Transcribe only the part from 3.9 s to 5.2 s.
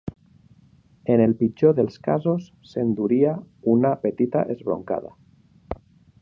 petita esbroncada.